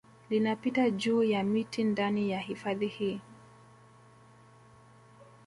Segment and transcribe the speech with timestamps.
[0.29, 3.21] Linapita juu ya miti ndani ya hifadhi hii